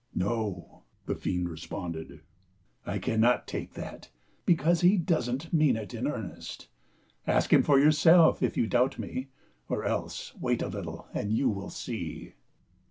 [0.05, 2.21] '*" No," the fiend responded,"
[2.87, 4.09] I cannot take that,
[4.47, 6.69] because he doesn't mean it in earnest.
[7.27, 9.27] Ask him for yourself, if you doubt me,
[9.69, 12.33] or else wait a little and you will see."